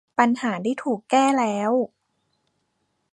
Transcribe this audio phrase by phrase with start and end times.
[0.19, 1.71] ปัญหาได้ถูกแก้แล้ว